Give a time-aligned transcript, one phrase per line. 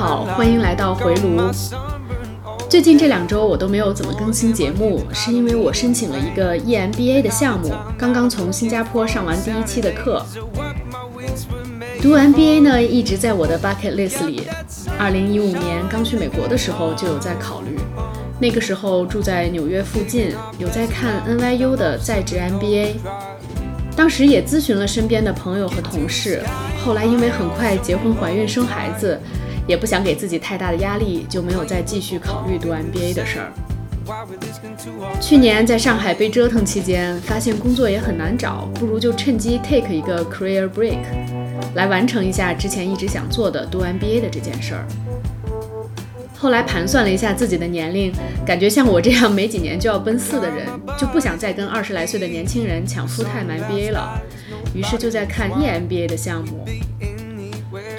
[0.00, 1.38] 好，欢迎来到回炉。
[2.70, 10.24] 最近这两周我都没有怎么更新节目，是因为我申请了一个 EMBA 的项目，刚刚从新加坡上完第一期的课。
[12.00, 14.44] 读 MBA 呢，一直在我的 bucket list 里。
[14.98, 17.78] 二零一五年刚去美国的时候就有在考虑，
[18.38, 22.94] 那个时候住在纽约附近，有在看 NYU 的在职 MBA。
[23.94, 26.42] 当时也咨询了身边的朋友和同事，
[26.82, 29.20] 后来因为很快结婚、怀孕、生孩子，
[29.70, 33.52] 也不想给自己太大的压力，就没有再继续考虑读 MBA 的事儿。
[35.20, 40.98] 去年在上海被折腾期间，发现工作也很难找，不如就趁机 take 一个 career break，
[41.76, 44.84] 来完成一下之前一直想做的读 MBA 的这件事儿。
[46.36, 48.12] 后来盘算了一下自己的年龄，
[48.44, 50.66] 感觉像我这样没几年就要奔四的人，
[50.98, 54.20] 就不想再跟二十来岁的年轻人抢 full time MBA 了，
[54.74, 56.66] 于是就在看 EMBA 的项目，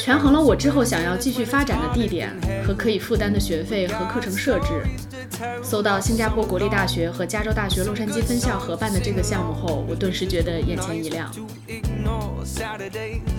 [0.02, 2.36] 权衡了我之后想要继续发展的地点
[2.66, 4.82] 和可以负担的学费和课程设置。
[5.62, 11.32] 搜到新加坡国立大学和加州大学洛杉矶分校合办的这个项目后，我顿时觉得眼前一亮。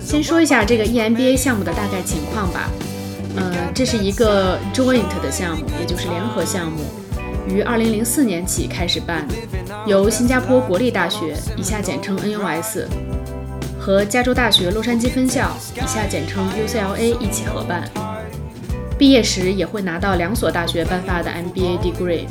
[0.00, 2.70] 先说一下这个 EMBA 项目的大概情况吧。
[3.34, 6.84] 呃，这是一个 joint 的项目，也就是联合项目，
[7.48, 9.27] 于2004年起开始办，
[9.86, 12.86] 由新加坡国立大学（以下简称 NUS）
[13.84, 17.83] 和加州大学洛杉矶分校（以下简称 UCLA） 一起合办。
[18.97, 22.24] 毕业时也会拿到两所大学颁发的 MBA degree。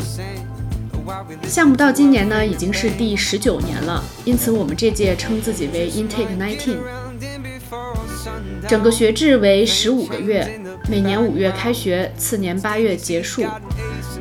[1.45, 6.77] 项目到今年呢已经是第十九年了，因此我们这届称自己为 Intake 19。
[6.77, 8.69] Rounding before sundown.
[8.69, 10.57] 整个学制为十五个月，
[10.89, 13.43] 每年五月开学，次年八月结束。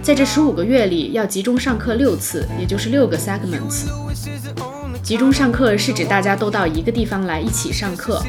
[0.03, 3.87] 在这十五个月里，要集中上课六次，也就是六个 segments。
[5.03, 8.22] 集中上课是指大家都到一个地方来一起上课，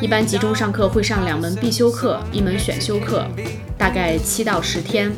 [0.00, 3.26] 一般集中上课会上两门必修课，一门选修课，
[3.76, 5.10] 大概七到十天。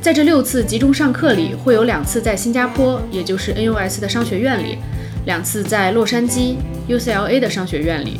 [0.00, 4.78] 在这六次集中上课里，会有两次在新加坡，也就是 NUS 的商学院里；
[5.26, 6.56] 两次在洛杉矶
[6.88, 8.18] UCLA 的商学院里；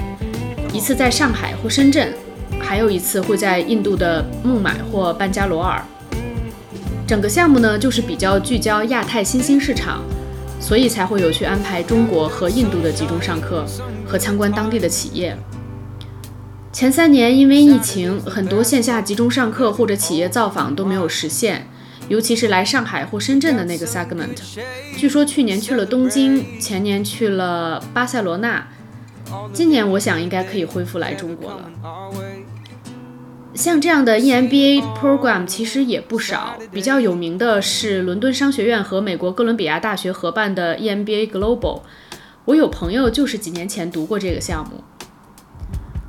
[0.73, 2.13] 一次在上海或深圳，
[2.61, 5.83] 还有一次会在印度的孟买或班加罗尔。
[7.05, 10.01] 整个项目呢，就是比较聚焦亚太新兴市场，
[10.63, 13.67] 所以才会有去安排中国和印度的集中上课
[14.07, 15.37] 和参观当地的企业。
[16.73, 21.67] 前三年因为疫情，很多线下集中上课或者企业造访都没有实现，
[22.09, 24.39] 尤其是来上海或深圳的那个 segment。
[24.97, 28.69] 据说去年去了东京，前年去了巴塞罗那，
[29.53, 31.71] 今年我想应该可以恢复来中国了。
[33.55, 41.83] 像这样的 EMBA program 其实也不少，比较有名的是伦敦商学院和美国哥伦比亚大学合办的 EMBA Global。
[42.47, 44.83] 我有朋友就是几年前读过这个项目。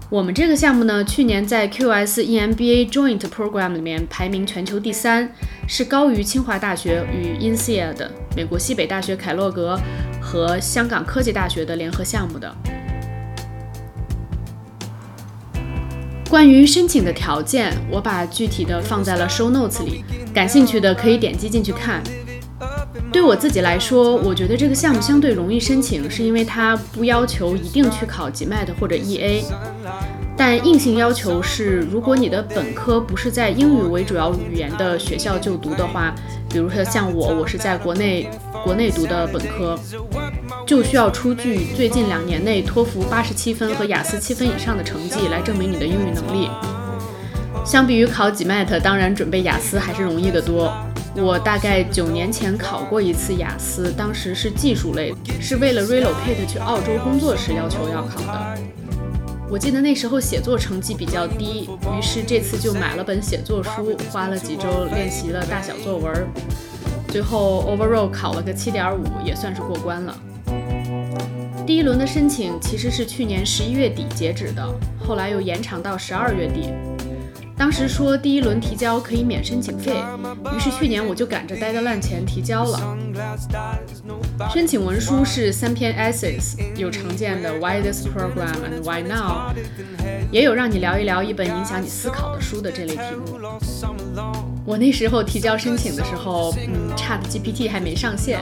[0.10, 5.30] 我们这个项目呢，去年在 QS EMBA Joint Program 里面排名全球第三，
[5.68, 9.78] 是高于清华大学与 INSEAD 美国西北大学凯洛格
[10.22, 12.56] 和香港科技大学的联合项目的。
[16.34, 22.02] 关于申请的条件，我把具体的放在了 show notes 里，感兴趣的可以点击进去看。
[23.12, 29.44] 对我自己来说，我觉得这个项目相对容易申请，是因为它不要求一定去考 GMAT 或者 EA，
[30.36, 36.16] 但硬性要求是，如果你的本科不是在英语为主要语言的学校就读的话，
[36.50, 38.28] 比如说像我，我是在国内
[38.64, 39.80] 国内读的本科，
[40.66, 46.50] 就需要出具最近两年内托福八十七分和雅思七分以上的成绩来证明你的英语能力。
[47.66, 50.74] 相比于考 GMAT，当然准备雅思还是容易得多。
[51.16, 58.58] 我大概九年前考过一次雅思，当时是技术类，是为了 relocate 去澳洲工作时要求要考的。
[59.50, 66.12] 我记得那时候写作成绩比较低，于是这次就买了本写作书，花了几周练习了大小作文，
[67.10, 70.18] 最后 overall 考了个七点五，也算是过关了。
[71.66, 74.68] 第一轮的申请其实是去年十一月底截止的，
[75.00, 76.70] 后来又延长到十二月底。
[77.56, 79.94] 当时说第一轮提交可以免申请费，
[80.54, 82.98] 于是去年我就赶着 deadline 前提交了。
[84.54, 89.54] 申请文书是三篇 essays，有常见的 Why this program and Why now，
[90.32, 93.40] 也有让你聊一聊一本影响你思考的书的这类题目。
[94.66, 98.40] 我那时候提交申请的时候，嗯，Chat GPT 还没上线，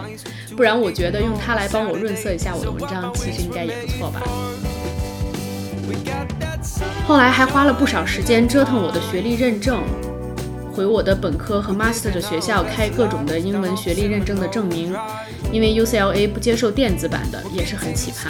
[0.55, 4.21] 不然我觉得用它来帮我润色一下我的文章，其实应该也不错吧。
[7.07, 9.81] 后来还花了不少时间折腾我的学历认证。
[10.73, 14.95] 回我的本科和 master 的学校开各种的英文学历认证的证明，
[15.51, 18.29] 因为 UCLA 不接受电子版的，也是很奇葩。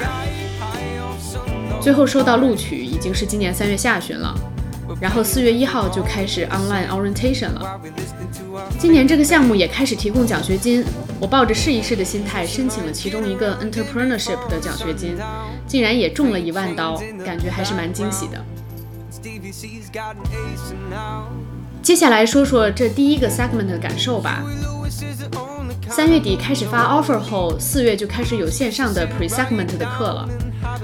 [1.79, 4.33] 最后收到录取已经是今年三月下旬了，
[4.99, 7.79] 然后四月一号就开始 online orientation 了。
[8.79, 10.83] 今年这个项目也开始提供奖学金，
[11.19, 15.15] 我抱着试一试的心态申请了其中一个 entrepreneurship 的奖学金，
[15.67, 18.43] 竟然也中了一万刀，感觉还是蛮惊喜的。
[21.81, 24.43] 接下来说说这第一个 segment 的感受吧。
[25.89, 30.29] 三月底开始发 offer 后，四月就开始有线上的 pre segment 的课了。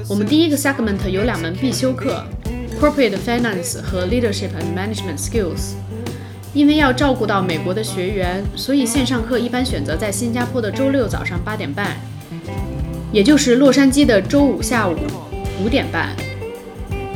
[0.09, 2.25] 我们第一个 segment 有两门必修课
[2.79, 5.73] ，corporate finance 和 leadership and management skills。
[6.53, 11.97] 因为要照顾到美国的学员，所以线上课一般选择在新加坡的周六早上八点半，
[13.11, 14.95] 也就是洛杉矶的周五下午
[15.63, 16.15] 五点半。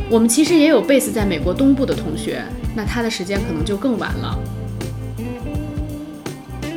[0.09, 2.43] 我们其实也有 base 在美国东部的同学，
[2.75, 4.37] 那他的时间可能就更晚了。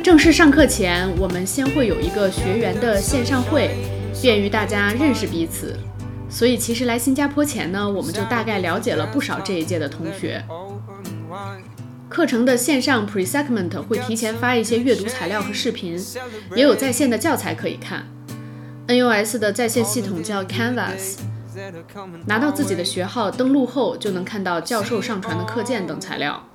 [0.01, 3.71] 正式上课前，我们先会有一个学员的线上会，
[4.21, 5.75] 便于大家认识彼此。
[6.35, 10.43] 所以其实来新加坡前呢，我们就大概了解了不少这一届的同学。
[12.09, 15.97] 课程的线上 pre segment 会提前发一些阅读材料和视频，
[16.53, 18.05] 也有在线的教材可以看。
[18.85, 21.19] NUS 的在线系统叫 Canvas。
[22.25, 26.49] 拿到自己的学号，登录后就能看到教授上传的课件等材料。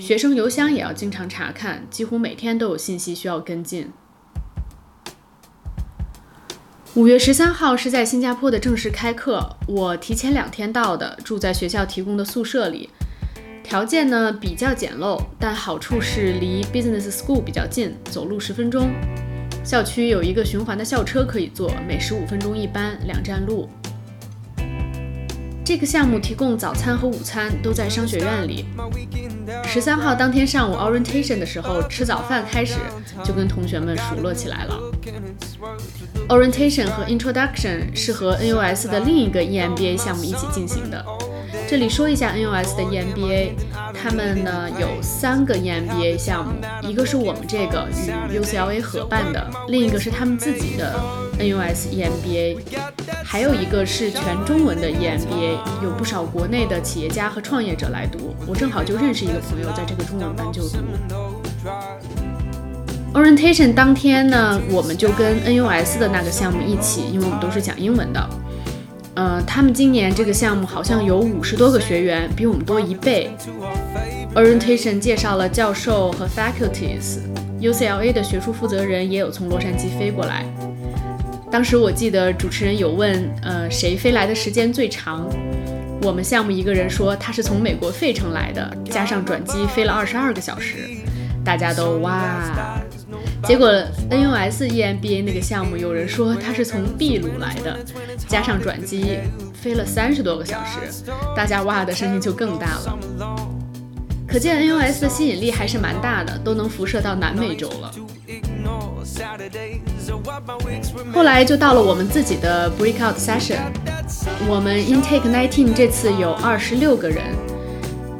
[0.00, 3.92] 学生邮箱也要经常查看，几乎每天都有信息需要跟进。
[6.94, 12.90] 五月十三号是在新加坡的正式开课，我提前两天到的，住在学校提供的宿舍里，
[13.64, 18.90] 条件呢比较简陋，但好处是离 Business School 比较近，走路十分钟。
[19.64, 23.66] 校区有一个循环的校车可以坐，每十五分钟一班，两站路。
[25.64, 28.66] 这个项目提供早餐和午餐都在商学院里。
[29.64, 32.74] 十三号当天上午 orientation 的时候，吃早饭开始
[33.24, 34.80] 就跟同学们熟络起来了。
[36.28, 41.04] orientation 和 introduction 是和 NUS 的另一个 EMBA 项目一起进行的。
[41.72, 43.52] 这里说一下 NUS 的 EMBA，
[43.94, 46.52] 他们呢有三个 EMBA 项目，
[46.86, 47.88] 一个是我们这个
[48.30, 50.94] 与 UCLA 合办的，另一个是他们自己的
[51.38, 52.58] NUS EMBA，
[53.24, 58.36] 还有一个是全中文的 EMBA，有不少国内的企业家和创业者来读。
[58.46, 60.76] 我正好就认识一个朋友在这个中文班就读。
[63.14, 68.28] Orientation 当天呢，我们就跟 NUS 的那个项目一起，因为我们都是讲英文的。
[69.14, 73.30] 呃，他们今年这个项目好像有五十多个学员，比我们多一倍。
[74.34, 80.46] Orientation 介绍了教授和 faculties，UCLA 的学术负责人也有从洛杉矶飞过来。
[81.50, 85.28] 当时我记得主持人有问，呃，谁飞来的时间最长？
[86.00, 90.88] 我们项目一个人说他是从美国费城来的，加上转机飞了二十二个小时。
[91.44, 92.40] 大家都哇。
[93.44, 93.68] 结果
[94.08, 97.76] NUS EMBA 那个项目，有人说他是从秘鲁来的，
[98.28, 99.18] 加上转机
[99.52, 101.04] 飞了三十多个小时，
[101.36, 102.98] 大家哇的声音就更大了。
[104.28, 107.92] 可见 NUS 的吸引力还是蛮大的，都能辐射到南美洲了。
[111.12, 113.58] 后来就到了我们自己的 breakout session，
[114.48, 117.24] 我们 intake nineteen 这次有二十六个人，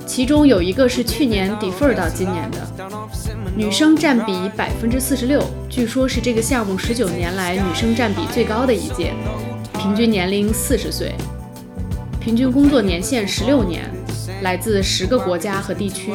[0.06, 2.58] 其中有一个是去年 defer 到今年的。
[3.54, 9.12] 女生占比百分之四十六，据说是这个项目十九年来女生占比最高的一届，
[9.78, 11.12] 平均年龄四十岁，
[12.18, 13.90] 平均工作年限十六年，
[14.40, 16.10] 来自十个国家和地区，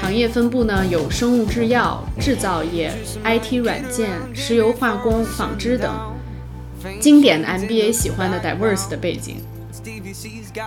[0.00, 2.92] 行业分布呢有生物制药、制造业、
[3.24, 5.92] IT 软件、石油化工、纺织等，
[7.00, 9.36] 经典的 MBA 喜欢的 diverse 的背景，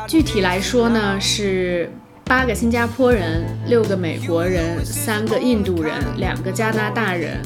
[0.08, 1.92] 具体来说呢是。
[2.32, 7.38] 八个新加坡人，六个美国人，三个印度人，两个加拿大人，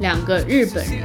[0.00, 1.00] 两个日本人，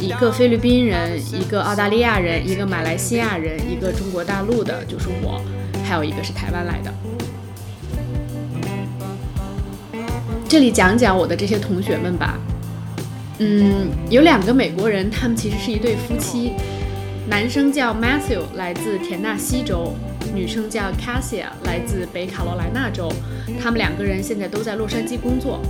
[0.00, 5.40] 一个菲律宾人，一个澳大利亚人，一个马来西亚人，一个中国大陆的，就是我，
[5.84, 6.92] 还有一个是台湾来的。
[10.48, 12.36] 这里讲讲我的这些同学们吧。
[13.38, 16.54] 嗯，有两个美国人，他们其实是一对夫妻，
[17.28, 19.94] 男生叫 Matthew，来自田纳西州。
[20.34, 23.12] 女生叫 Cassia，来自北卡罗来纳州。
[23.60, 25.60] 他们两个人现在都在洛杉矶工作。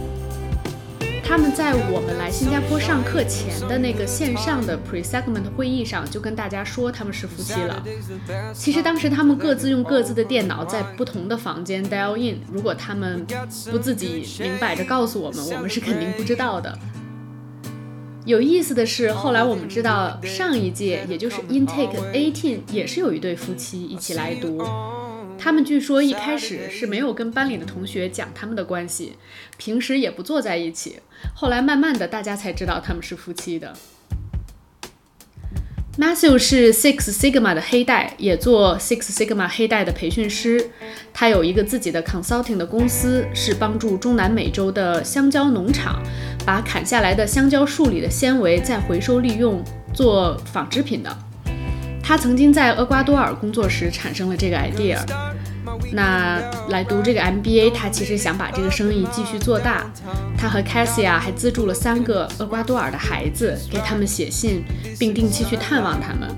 [1.28, 7.82] 他们在我们来新加坡上课前的那个线上的 pre-segment 会议上，就跟大家说他们是夫妻了。
[8.54, 12.38] 其实当时他们各自用各自的电脑在不同的房间 dial in。
[12.48, 13.26] 如果他们
[13.72, 16.78] 不自己明摆着告诉我们，我们是肯定不知道的。
[18.26, 24.60] 有意思的是，后来我们知道，上一届也就是 intake eighteen 也是有一对夫妻一起来读，
[25.38, 29.12] 他们据说一开始是没有跟班里的同学讲他们的关系，
[29.56, 30.96] 平时也不坐在一起。
[31.36, 33.72] 后来慢慢的，大家才知道他们是夫妻的。
[35.98, 40.68] Matthew 是 Six Sigma 的黑带，也做 Six Sigma 黑带的培训师。
[41.14, 46.02] 他有一个自己的 consulting 的公司，是帮助中南美洲的香蕉农场
[46.46, 49.62] 把砍下来的香蕉树里的纤维再回收利用
[49.92, 51.14] 做纺织品的。
[52.02, 54.98] 他曾经在厄瓜多尔工作时产生了这个 idea。
[55.92, 59.84] 那来读这个 MBA，他其实想把这个生意继续做大。
[60.38, 64.64] 他和 Cassia 还资助了三个厄瓜多尔的孩子，给他们写信，
[64.98, 66.34] 并定期去探望他们。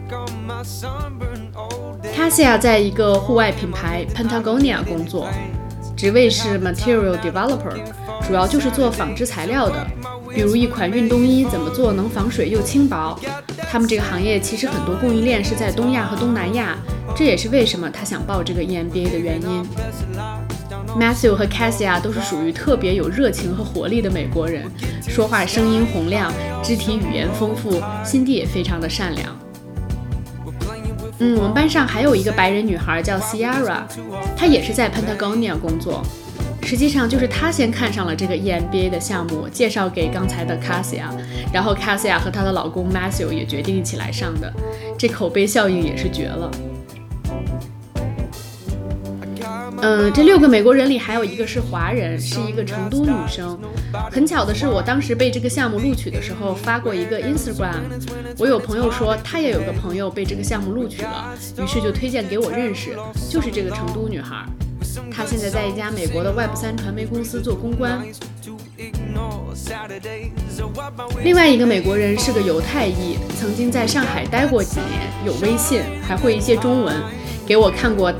[2.15, 5.29] Cassia 在一个户外品牌 Pentagonia 工作，
[5.99, 7.75] 职位是 Material Developer，
[8.25, 9.85] 主要就是做纺织材料的，
[10.33, 13.19] 比如一款运动衣怎么做能防水又轻薄。
[13.69, 16.79] 他们这个行业其实很多供应链是在东亚和东南亚。
[17.17, 19.67] 这也是为什么他想报这个 EMBA 的原因。
[20.97, 24.71] Matthew 和 Cassia 都是属于特别有热情和活力的美国人，
[25.09, 29.37] 说话声音洪亮，肢体语言丰富，心地也非常的善良。
[31.21, 33.83] 嗯，我们班上还有一个白人女孩叫 Sierra，
[34.37, 36.03] 她也是在 Pentagonia 工作。
[36.63, 41.05] 实际上就是她先看上了这个 EMBA 的项目，介绍给刚才的 Cassia，
[41.53, 44.53] 然后 Cassia 和她的老公 Matthew 也决定一起来上的。
[44.99, 46.51] 这口碑效应也是绝了。
[49.81, 53.59] 嗯，这六个美国人里还有一个是华人，是一个成都女生。
[54.11, 57.83] 很巧的是，我当时被这个项目录取的时候发过一个 Instagram，
[58.39, 62.97] 我有朋友说他也有个朋友被这个项目录取了，于是就推荐给我认识，
[63.31, 64.45] 就是这个成都女孩。
[65.11, 68.03] 她现在在一家美国的 Web 三传媒公司做公关。
[71.23, 76.95] 另外一个美国人是个犹太裔，曾经在上海待过几年，有微信，还会一些中文，
[77.47, 78.13] 给我看过。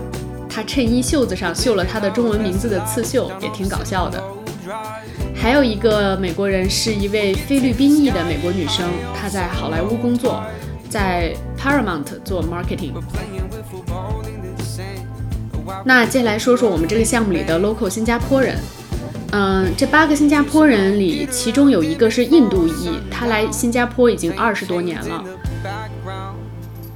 [0.49, 4.23] 他衬衣袖子上绣了他的中文名字的刺绣，也挺搞笑的。
[5.35, 10.43] 还有一个美国人是一位菲律宾裔的美国女生，她在好莱坞工作，
[10.89, 12.93] 在 Paramount 做 marketing。
[15.85, 18.57] 那接下来说说我们这个项目里的 local 新加坡人。
[19.31, 25.23] 嗯，这八个新加坡人里，其中有一个是印度裔，他来新加坡已经二十多年了。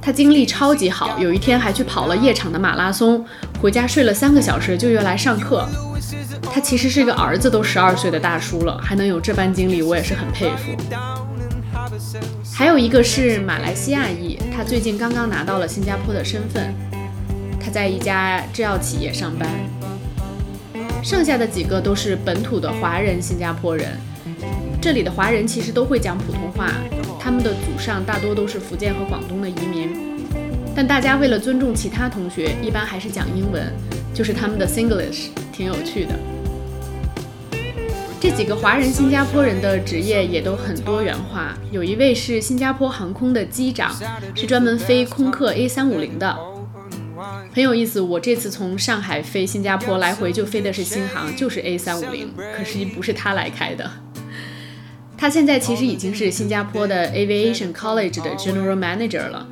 [0.03, 3.25] 他精力超级好，有一天还去跑了夜场的马拉松，
[3.61, 5.65] 回家睡了三个小时就又来上课。
[6.51, 10.75] 他其实是一个儿子都十二岁的大叔了，还能有这般精力，我也是很佩服。
[12.53, 16.75] 还有一个是马来西亚裔，他最近刚刚拿到了新加坡的身份，
[17.57, 19.47] 他在一家制药企业上班。
[21.01, 23.97] 剩下的几个都是本土的华人新加坡人，
[24.81, 26.69] 这里的华人其实都会讲普通话。
[27.19, 29.72] 他们的祖上大多都是福建和广东的移民，
[30.75, 33.71] 但大家为了尊重其他同学，一般还是讲英文，
[34.13, 36.13] 就是他们的 Singlish，挺有趣的。
[38.19, 43.93] 这几个华人新加坡人的职业也都很多元化，有一位是新加坡航空的机长，
[44.33, 46.35] 是专门飞空客 A 三五零的，
[47.53, 47.99] 很有意思。
[47.99, 53.91] 我这次从上海飞新加坡来回就飞的是新航，就是 A 三五零，可惜不是他来开的。
[55.17, 59.47] 他现在其实已经是新加坡的 Aviation College 的 General Manager 了，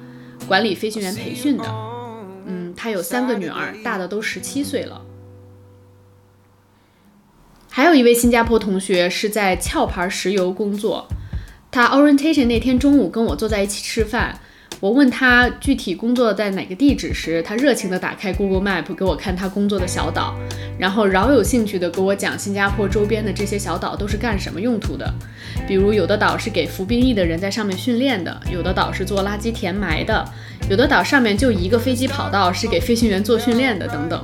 [0.51, 1.63] 管理飞行员培训的。
[2.45, 5.01] 嗯，他有三个女儿，大的都十七岁了。
[7.69, 11.07] 还有一位新加坡同学是在壳牌石油工作，
[11.71, 14.41] 他 Orientation 那天中午跟我坐在一起吃饭。
[14.81, 20.35] 我问他具体工作在哪个地址时，他热情地打开 Google Map 给我看他工作的小岛，
[20.79, 25.13] 然后饶有兴趣地给我讲新加坡周边的这些小岛都是干什么用途的。
[25.67, 30.27] 比如有的岛是给服兵役的人在上面训练的，有的岛是做垃圾填埋的，
[30.67, 34.19] 有的岛上面就一个飞机跑道是给飞行员做训练的，等等。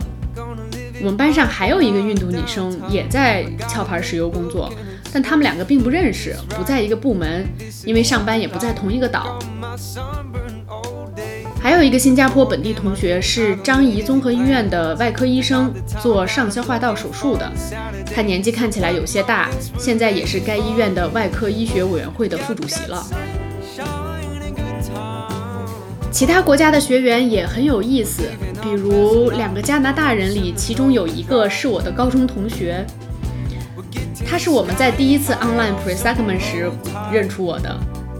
[0.99, 4.73] 我们班上还有一个印度女生也在壳牌石油工作，
[5.13, 7.45] 但他们两个并不认识，不在一个部门，
[7.85, 9.37] 因为上班也不在同一个岛。
[11.67, 15.69] 还有一个新加坡本地同学是张仪综合医院的外科医生，
[16.01, 17.51] 做上消化道手术的。
[18.15, 23.05] 他年纪看起来有些大，现在也是该医院的外科医学委员会的副主席了。
[26.09, 28.23] 其他国家的学员也很有意思，
[28.63, 32.85] 比如两个加拿大人里，其中有一个是我的高中同学，
[34.25, 36.71] 他是我们在第一次 online presegment 时
[37.11, 37.77] 认出我的。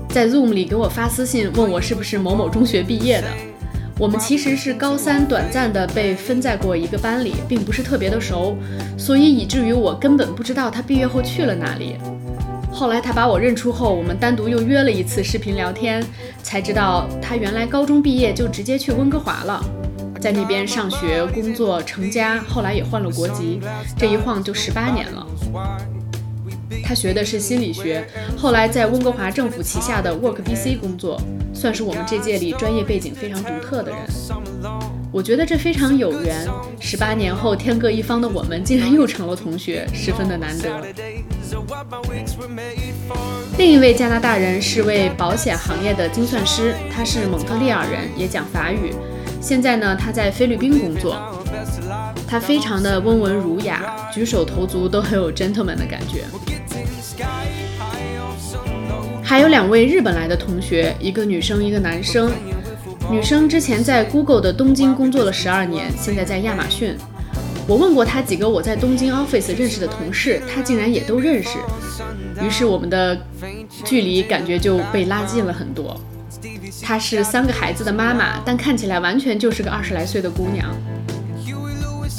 [0.09, 3.27] 在 Zoom 里给我发私信，问我是不是某某中学毕业的。
[3.99, 8.55] 我们其实是高三短暂的被分在过一个班里，并不是特别的熟，
[8.97, 11.97] 所以以至于我根本不知道他毕业后去了哪里。
[12.71, 16.03] 后来他把我认出后，我们单独又约了一次视频聊天，
[16.43, 19.63] 才知道他原来高中毕业就直接去温哥华了。
[20.21, 23.59] 在那边上学、工作、成家，后来也换了国籍，
[23.97, 25.27] 这一晃就十八年了。
[26.83, 28.05] 他学的是心理学，
[28.37, 31.21] 后来在温哥华政府旗下的 Work BC 工作，
[31.53, 33.99] 算是我们这届里专业背景非常独特的人。
[35.11, 36.45] 我觉得这非常有缘，
[36.79, 40.85] 十八年后天各一方的我们竟然又成了同学，十分的难得。
[43.57, 48.93] 另一位加拿大人是位保险行业的精算师，他是蒙特利尔人，也讲法语。
[49.41, 51.15] 现在呢，他在菲律宾工作。
[52.27, 56.25] 他非常的温文儒雅，举手投足都很有 gentleman 的感觉。
[59.23, 62.31] 还有两位日本来的同学，一个女生，一个男生。
[63.09, 66.95] 女生之前在 Google 的东京工作了十二年，现在在亚马逊。
[67.65, 71.57] 我问过她几个我在东京 office 认识的同事，她竟然也都认识。
[72.41, 73.17] 于是我们的
[73.83, 75.99] 距离感觉就被拉近了很多。
[76.81, 80.69] 她是三个孩子的妈妈，但看起来完全就是个二十来岁的姑娘。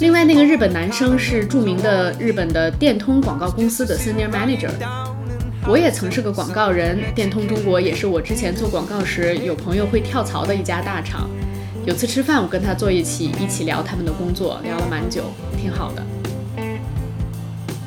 [0.00, 4.70] 另外那个日本男生是著名的日本的电通广告公司的 senior manager。
[5.66, 11.28] 我也曾是个广告人，电通中国也是我之前做广告时有朋友会跳槽的一家大厂。
[11.84, 15.24] 有次吃饭，我跟他坐一起，一起聊他们的工作，聊了蛮久，
[15.60, 16.06] 挺好的。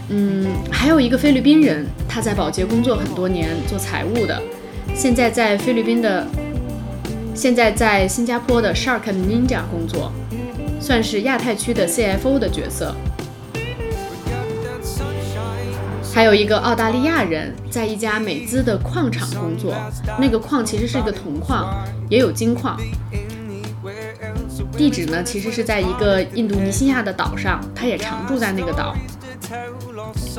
[0.09, 4.41] 嗯，还有一个菲律宾人，他在保洁工作很多年，做财务的，
[4.93, 6.27] 现在在菲律宾的，
[7.33, 10.11] 现在在新加坡的 Shark Ninja 工作，
[10.81, 12.93] 算是亚太区的 CFO 的角色。
[16.13, 19.73] 还有一个澳大利亚人，在一家美资的矿场工作，
[20.19, 22.77] 那个矿其实是一个铜矿，也有金矿。
[24.75, 28.94] 地址呢，其实是在一个印度尼西亚的岛上，他也常住在那个岛。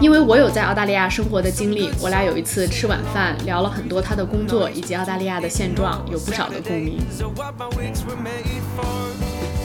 [0.00, 6.98] 因为我有在澳大利亚生活的经历，我俩有一次吃晚饭，聊了很多他的工作以及澳大利亚的现状，有不少的共鸣。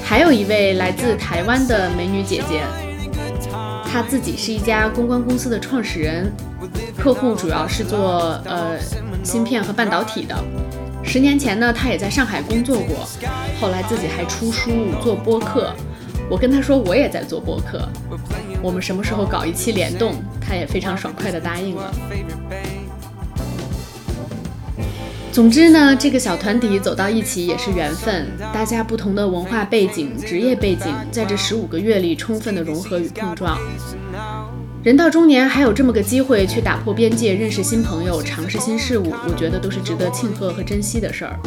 [0.08, 2.64] 还有一位来自台湾的美女姐姐。
[3.84, 6.32] 她自己是一家公关公司的创始人，
[6.98, 8.80] 客户主要是做呃
[9.22, 10.34] 芯片和半导体的。
[11.04, 13.06] 十年前呢，她也在上海工作过，
[13.60, 14.72] 后来自己还出书
[15.04, 15.74] 做播客。
[16.30, 17.86] 我跟她说我也在做播客，
[18.62, 20.16] 我们什么时候搞一期联动？
[20.40, 21.94] 她也非常爽快地答应了。
[25.38, 33.56] 总之呢，这个小团体走到一起也是缘分，大家不同的文化背景、职业背景，在这十五个月里充分的融合与碰撞。
[34.82, 41.40] 人到中年还有这么个机会去打破边界、认识新朋友、尝试新事物，我觉得都是值得庆贺和珍惜的事儿。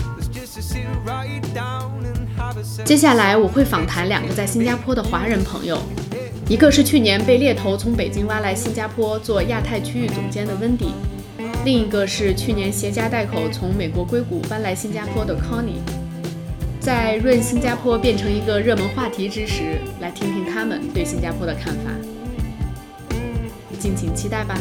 [2.84, 5.76] 接下来我会访谈两个在新加坡的华人朋友，
[6.48, 10.90] 一个是去年被猎头从北京挖来新加坡做亚太区域总监的温迪。
[11.62, 15.80] 另一个是去年携家带口从美国硅谷搬来新加坡的 Connie，
[16.80, 21.90] 在润新加坡变成一个热门话题之时，来听听他们对新加坡的看法，
[23.78, 24.58] 敬请期待吧。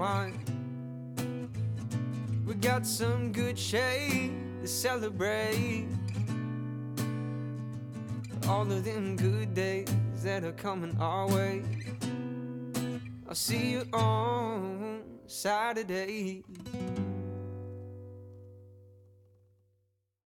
[0.00, 0.47] We
[2.60, 5.86] got some good shade to celebrate.
[8.48, 9.88] All of them good days
[10.22, 11.62] that are coming our way.
[13.28, 16.42] I'll see you on Saturday.